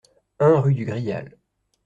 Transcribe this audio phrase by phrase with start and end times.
[0.39, 1.37] un rue du Grial